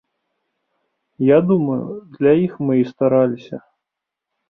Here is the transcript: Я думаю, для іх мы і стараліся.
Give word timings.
Я 1.27 1.37
думаю, 1.51 1.85
для 2.17 2.35
іх 2.47 2.59
мы 2.67 2.73
і 2.83 2.91
стараліся. 2.91 3.57